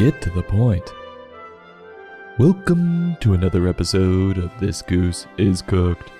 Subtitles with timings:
[0.00, 0.94] get to the point.
[2.38, 6.10] Welcome to another episode of This Goose is Cooked,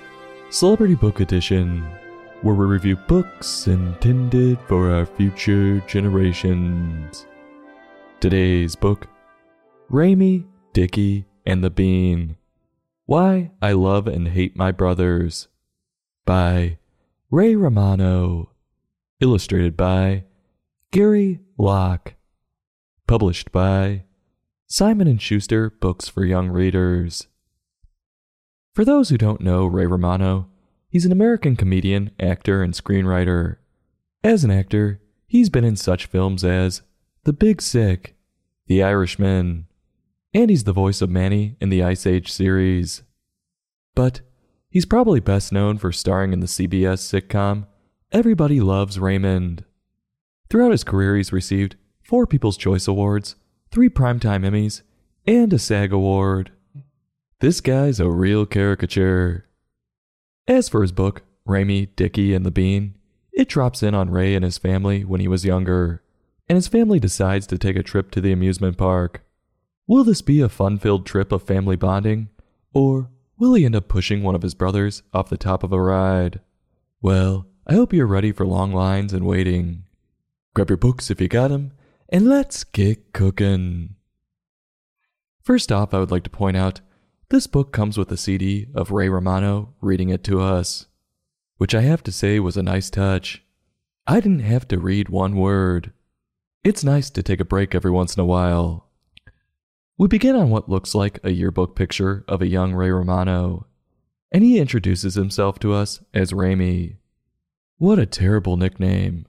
[0.50, 1.80] Celebrity Book Edition,
[2.42, 7.24] where we review books intended for our future generations.
[8.20, 9.08] Today's book
[9.88, 10.44] Raymie,
[10.74, 12.36] Dickie, and the Bean
[13.06, 15.48] Why I Love and Hate My Brothers
[16.26, 16.76] by
[17.30, 18.50] Ray Romano.
[19.20, 20.24] Illustrated by
[20.90, 22.16] Gary Locke.
[23.10, 24.04] Published by
[24.68, 27.26] Simon & Schuster Books for Young Readers.
[28.72, 30.46] For those who don't know Ray Romano,
[30.88, 33.56] he's an American comedian, actor, and screenwriter.
[34.22, 36.82] As an actor, he's been in such films as
[37.24, 38.14] The Big Sick,
[38.68, 39.66] The Irishman,
[40.32, 43.02] and he's the voice of Manny in the Ice Age series.
[43.96, 44.20] But
[44.68, 47.66] he's probably best known for starring in the CBS sitcom
[48.12, 49.64] Everybody Loves Raymond.
[50.48, 51.74] Throughout his career, he's received
[52.10, 53.36] four People's Choice Awards,
[53.70, 54.82] three Primetime Emmys,
[55.28, 56.50] and a SAG Award.
[57.38, 59.46] This guy's a real caricature.
[60.48, 62.96] As for his book, Raymie, Dickie, and the Bean,
[63.32, 66.02] it drops in on Ray and his family when he was younger,
[66.48, 69.22] and his family decides to take a trip to the amusement park.
[69.86, 72.28] Will this be a fun filled trip of family bonding,
[72.74, 73.08] or
[73.38, 76.40] will he end up pushing one of his brothers off the top of a ride?
[77.00, 79.84] Well, I hope you're ready for long lines and waiting.
[80.54, 81.70] Grab your books if you got 'em,
[82.10, 83.94] and let's get cooking.
[85.42, 86.80] First off, I would like to point out
[87.28, 90.86] this book comes with a CD of Ray Romano reading it to us,
[91.56, 93.44] which I have to say was a nice touch.
[94.06, 95.92] I didn't have to read one word.
[96.64, 98.88] It's nice to take a break every once in a while.
[99.96, 103.66] We begin on what looks like a yearbook picture of a young Ray Romano,
[104.32, 106.96] and he introduces himself to us as Raymie.
[107.78, 109.26] What a terrible nickname.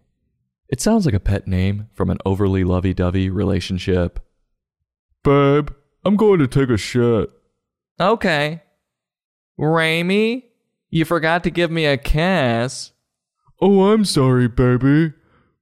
[0.71, 4.21] It sounds like a pet name from an overly lovey dovey relationship.
[5.23, 5.69] Babe,
[6.05, 7.29] I'm going to take a shit.
[7.99, 8.63] Okay.
[9.57, 10.45] Raymie,
[10.89, 12.93] you forgot to give me a kiss.
[13.61, 15.13] Oh, I'm sorry, baby.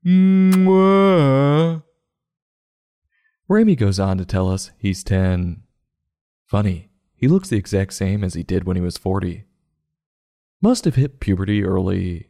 [0.06, 1.84] Mwah.
[3.50, 5.64] Raymie goes on to tell us he's 10.
[6.46, 9.46] Funny, he looks the exact same as he did when he was 40.
[10.62, 12.29] Must have hit puberty early.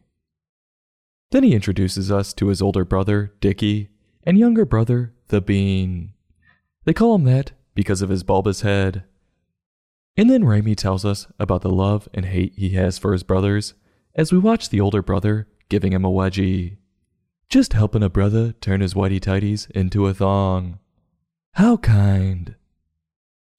[1.32, 3.90] Then he introduces us to his older brother, Dickie,
[4.24, 6.14] and younger brother, the Bean.
[6.86, 9.04] They call him that because of his bulbous head.
[10.18, 13.74] And then Raymie tells us about the love and hate he has for his brothers
[14.16, 16.78] as we watch the older brother giving him a wedgie.
[17.48, 20.80] Just helping a brother turn his whitey tighties into a thong.
[21.54, 22.56] How kind.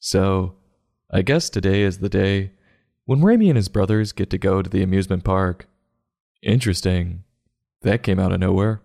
[0.00, 0.56] So,
[1.10, 2.52] I guess today is the day
[3.04, 5.66] when Raymie and his brothers get to go to the amusement park.
[6.42, 7.24] Interesting.
[7.82, 8.82] That came out of nowhere.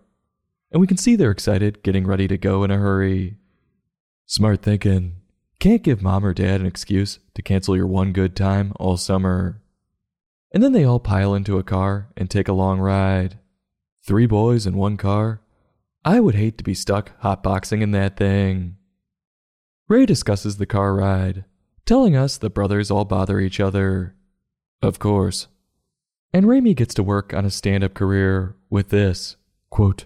[0.70, 3.36] And we can see they're excited, getting ready to go in a hurry.
[4.26, 5.16] Smart thinking.
[5.58, 9.62] Can't give mom or dad an excuse to cancel your one good time all summer.
[10.52, 13.38] And then they all pile into a car and take a long ride.
[14.04, 15.40] Three boys in one car?
[16.04, 18.76] I would hate to be stuck hotboxing in that thing.
[19.88, 21.44] Ray discusses the car ride,
[21.84, 24.14] telling us the brothers all bother each other.
[24.82, 25.48] Of course.
[26.36, 29.36] And Raymie gets to work on a stand up career with this
[29.70, 30.04] quote,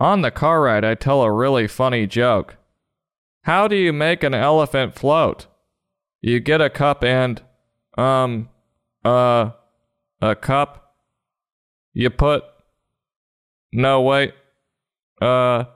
[0.00, 2.56] On the car ride, I tell a really funny joke.
[3.42, 5.46] How do you make an elephant float?
[6.20, 7.40] You get a cup and,
[7.96, 8.48] um,
[9.04, 9.50] uh,
[10.20, 10.96] a cup.
[11.92, 12.42] You put,
[13.72, 14.34] no, wait,
[15.22, 15.66] uh,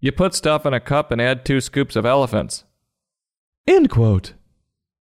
[0.00, 2.64] you put stuff in a cup and add two scoops of elephants.
[3.66, 4.34] End quote.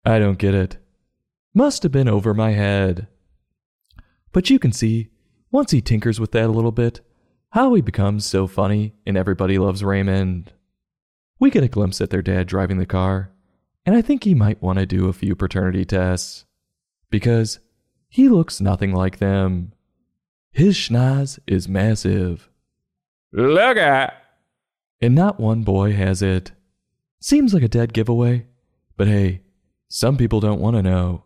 [0.06, 0.78] I don't get it.
[1.53, 3.09] Must have been over my head.
[4.34, 5.11] But you can see,
[5.53, 7.00] once he tinkers with that a little bit,
[7.50, 10.53] how he becomes so funny and everybody loves Raymond.
[11.39, 13.31] We get a glimpse at their dad driving the car,
[13.87, 16.47] and I think he might want to do a few paternity tests.
[17.11, 17.61] Because
[18.09, 19.73] he looks nothing like them.
[20.50, 22.50] His schnoz is massive,
[23.32, 24.14] Look at.
[25.00, 26.50] and not one boy has it.
[27.20, 28.47] Seems like a dead giveaway,
[28.97, 29.43] but hey,
[29.88, 31.23] some people don't want to know.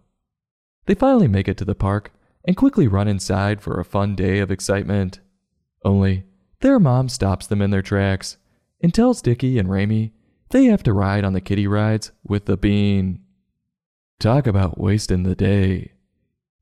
[0.84, 2.12] They finally make it to the park
[2.48, 5.20] and quickly run inside for a fun day of excitement.
[5.84, 6.24] Only,
[6.60, 8.38] their mom stops them in their tracks
[8.80, 10.14] and tells Dickie and Raymie
[10.48, 13.20] they have to ride on the kiddie rides with the bean.
[14.18, 15.92] Talk about wasting the day.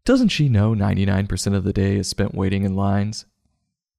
[0.05, 3.25] Doesn't she know 99% of the day is spent waiting in lines?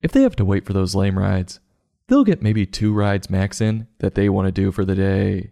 [0.01, 1.61] If they have to wait for those lame rides,
[2.09, 5.51] they'll get maybe two rides max in that they want to do for the day.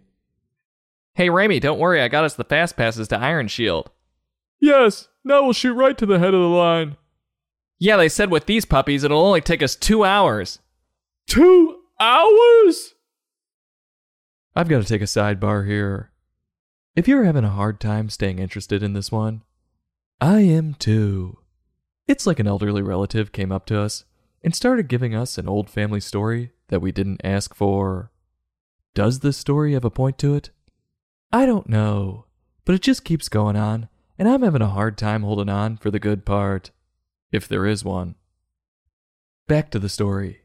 [1.14, 3.90] Hey, Raymie, don't worry, I got us the fast passes to Iron Shield.
[4.60, 6.96] Yes, now we'll shoot right to the head of the line.
[7.78, 10.60] Yeah, they said with these puppies, it'll only take us two hours.
[11.26, 12.94] Two hours?
[14.54, 16.10] I've got to take a sidebar here.
[16.94, 19.42] If you're having a hard time staying interested in this one,
[20.20, 21.38] I am too.
[22.08, 24.04] It's like an elderly relative came up to us
[24.42, 28.12] and started giving us an old family story that we didn't ask for.
[28.94, 30.50] Does this story have a point to it?
[31.30, 32.24] I don't know,
[32.64, 33.88] but it just keeps going on,
[34.18, 36.70] and I'm having a hard time holding on for the good part,
[37.30, 38.14] if there is one.
[39.46, 40.42] Back to the story.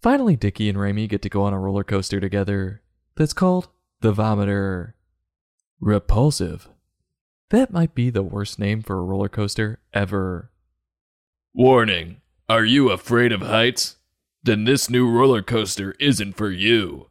[0.00, 2.82] Finally, Dickie and Raymie get to go on a roller coaster together
[3.16, 3.68] that's called
[4.00, 4.94] the Vomiter.
[5.80, 6.68] Repulsive.
[7.50, 10.50] That might be the worst name for a roller coaster ever.
[11.54, 13.96] Warning Are you afraid of heights?
[14.42, 17.10] Then this new roller coaster isn't for you.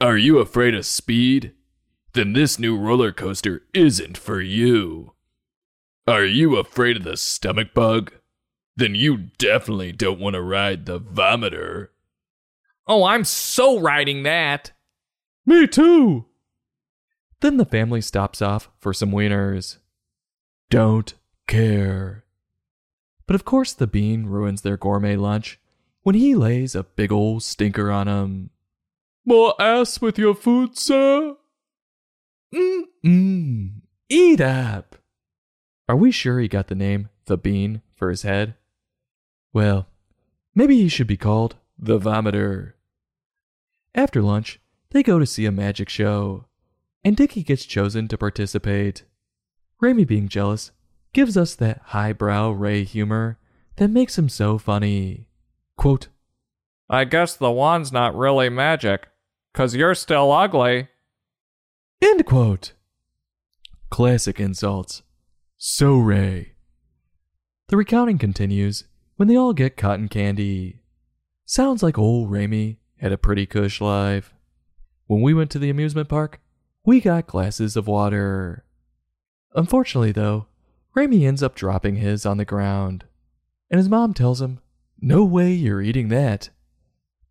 [0.00, 1.52] Are you afraid of speed?
[2.14, 5.14] Then this new roller coaster isn't for you.
[6.06, 8.12] Are you afraid of the stomach bug?
[8.76, 11.88] Then you definitely don't want to ride the vomiter.
[12.86, 14.72] Oh, I'm so riding that.
[15.44, 16.26] Me too.
[17.40, 19.78] Then the family stops off for some wieners.
[20.70, 21.14] Don't
[21.46, 22.24] care.
[23.26, 25.58] But of course, the bean ruins their gourmet lunch
[26.02, 28.50] when he lays a big ol' stinker on 'em.
[29.24, 31.36] More ass with your food, sir?
[32.54, 34.96] Mmm, eat up.
[35.88, 38.54] Are we sure he got the name the bean for his head?
[39.52, 39.88] Well,
[40.54, 42.74] maybe he should be called the vomiter.
[43.94, 44.60] After lunch,
[44.90, 46.46] they go to see a magic show,
[47.04, 49.04] and Dickie gets chosen to participate.
[49.80, 50.70] Raymie, being jealous,
[51.12, 53.38] gives us that highbrow Ray humor
[53.76, 55.26] that makes him so funny.
[55.76, 56.08] Quote,
[56.88, 59.08] I guess the wand's not really magic,
[59.52, 60.88] 'cause you're still ugly.
[62.04, 62.74] End quote.
[63.88, 65.02] Classic insults.
[65.56, 66.52] So Ray.
[67.68, 68.84] The recounting continues
[69.16, 70.82] when they all get cotton candy.
[71.46, 74.34] Sounds like old Raymie had a pretty cush life.
[75.06, 76.42] When we went to the amusement park,
[76.84, 78.66] we got glasses of water.
[79.54, 80.46] Unfortunately, though,
[80.94, 83.04] Raymie ends up dropping his on the ground,
[83.70, 84.60] and his mom tells him,
[85.00, 86.50] No way you're eating that.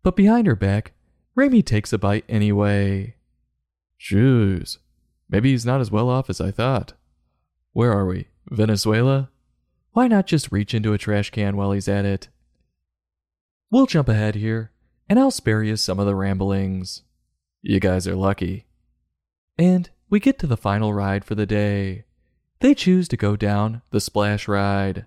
[0.02, 0.94] But behind her back,
[1.36, 3.14] Raymie takes a bite anyway.
[4.00, 4.78] Jeez,
[5.28, 6.94] maybe he's not as well off as I thought.
[7.72, 8.28] Where are we?
[8.50, 9.30] Venezuela?
[9.92, 12.28] Why not just reach into a trash can while he's at it?
[13.70, 14.72] We'll jump ahead here,
[15.08, 17.02] and I'll spare you some of the ramblings.
[17.62, 18.66] You guys are lucky.
[19.56, 22.04] And we get to the final ride for the day.
[22.60, 25.06] They choose to go down the splash ride,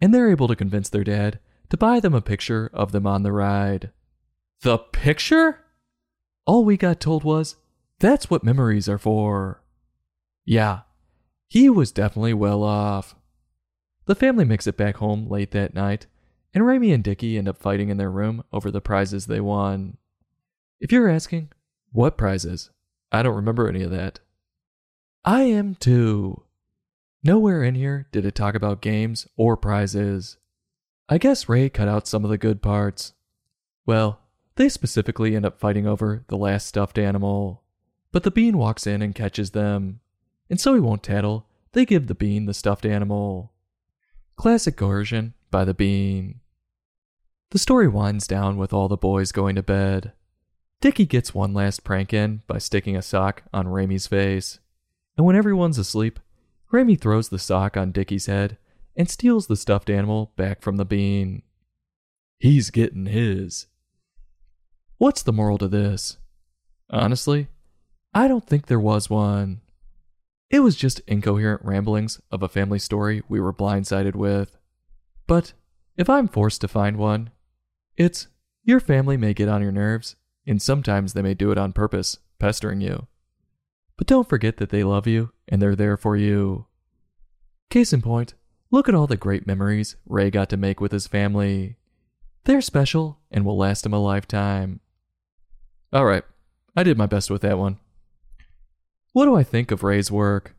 [0.00, 1.38] and they're able to convince their dad
[1.68, 3.90] to buy them a picture of them on the ride.
[4.62, 5.60] The picture?
[6.46, 7.56] All we got told was,
[8.00, 9.62] that's what memories are for.
[10.44, 10.80] Yeah,
[11.46, 13.14] he was definitely well off.
[14.06, 16.06] The family makes it back home late that night,
[16.52, 19.98] and Raymie and Dickie end up fighting in their room over the prizes they won.
[20.80, 21.50] If you're asking,
[21.92, 22.70] what prizes?
[23.12, 24.20] I don't remember any of that.
[25.24, 26.44] I am too.
[27.22, 30.38] Nowhere in here did it talk about games or prizes.
[31.08, 33.12] I guess Ray cut out some of the good parts.
[33.84, 34.20] Well,
[34.56, 37.62] they specifically end up fighting over the last stuffed animal.
[38.12, 40.00] But the bean walks in and catches them.
[40.48, 43.52] And so he won't tattle, they give the bean the stuffed animal.
[44.36, 46.40] Classic coercion by the bean.
[47.50, 50.12] The story winds down with all the boys going to bed.
[50.80, 54.58] Dickie gets one last prank in by sticking a sock on Raymie's face.
[55.16, 56.18] And when everyone's asleep,
[56.72, 58.56] Raymie throws the sock on Dickie's head
[58.96, 61.42] and steals the stuffed animal back from the bean.
[62.38, 63.66] He's getting his.
[64.96, 66.16] What's the moral to this?
[66.88, 67.48] Honestly,
[68.12, 69.60] I don't think there was one.
[70.50, 74.56] It was just incoherent ramblings of a family story we were blindsided with.
[75.28, 75.52] But
[75.96, 77.30] if I'm forced to find one,
[77.96, 78.26] it's
[78.64, 82.18] your family may get on your nerves, and sometimes they may do it on purpose,
[82.40, 83.06] pestering you.
[83.96, 86.66] But don't forget that they love you and they're there for you.
[87.68, 88.34] Case in point,
[88.72, 91.76] look at all the great memories Ray got to make with his family.
[92.44, 94.80] They're special and will last him a lifetime.
[95.92, 96.24] All right,
[96.74, 97.78] I did my best with that one.
[99.12, 100.54] What do I think of Ray's work?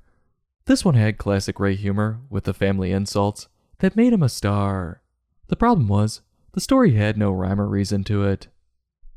[0.66, 3.48] This one had classic Ray humor with the family insults
[3.80, 5.02] that made him a star.
[5.48, 8.50] The problem was, the story had no rhyme or reason to it.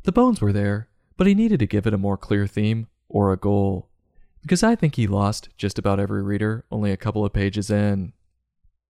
[0.04, 3.32] The bones were there, but he needed to give it a more clear theme or
[3.32, 3.88] a goal.
[4.40, 8.12] Because I think he lost just about every reader only a couple of pages in.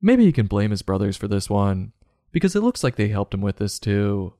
[0.02, 1.92] Maybe you can blame his brothers for this one,
[2.32, 4.34] because it looks like they helped him with this too.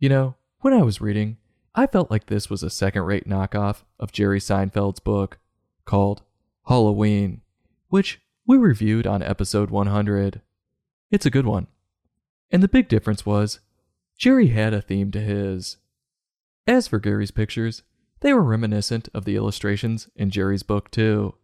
[0.00, 1.36] You know, when I was reading,
[1.74, 5.38] I felt like this was a second rate knockoff of Jerry Seinfeld's book
[5.84, 6.22] called
[6.66, 7.42] Halloween,
[7.88, 10.40] which we reviewed on episode 100.
[11.10, 11.66] It's a good one.
[12.50, 13.60] And the big difference was,
[14.16, 15.76] Jerry had a theme to his.
[16.66, 17.82] As for Gary's pictures,
[18.20, 21.34] They were reminiscent of the illustrations in Jerry's book, too.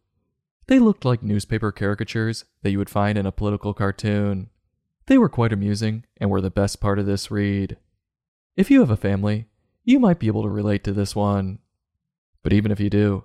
[0.66, 4.50] They looked like newspaper caricatures that you would find in a political cartoon.
[5.06, 7.76] They were quite amusing and were the best part of this read.
[8.56, 9.46] If you have a family,
[9.84, 11.58] you might be able to relate to this one.
[12.42, 13.24] But even if you do,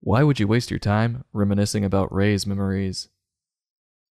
[0.00, 3.08] why would you waste your time reminiscing about Ray's memories?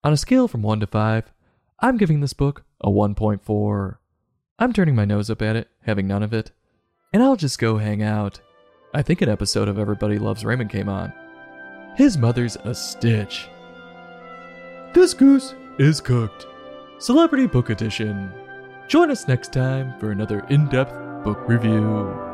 [0.04, 1.32] On a scale from 1 to 5,
[1.80, 3.98] I'm giving this book a 1.4.
[4.58, 6.50] I'm turning my nose up at it, having none of it,
[7.12, 8.40] and I'll just go hang out.
[8.92, 11.12] I think an episode of Everybody Loves Raymond came on.
[11.96, 13.48] His mother's a stitch.
[14.94, 16.46] This goose is cooked.
[16.98, 18.32] Celebrity Book Edition.
[18.88, 22.27] Join us next time for another in depth book review.